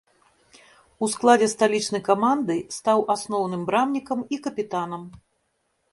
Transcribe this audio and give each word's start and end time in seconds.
У 1.05 1.09
складзе 1.15 1.49
сталічнай 1.51 2.03
каманды 2.09 2.57
стаў 2.79 3.05
асноўным 3.17 3.61
брамнікам 3.71 4.19
і 4.37 4.45
капітанам. 4.49 5.03